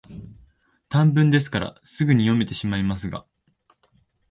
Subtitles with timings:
[0.89, 3.23] 短文ですから、すぐに読めてしまいますが、